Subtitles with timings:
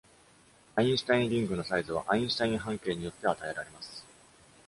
[0.73, 4.03] アインシュタインリングのサイズは、アインシュタイン半径によって与えられます。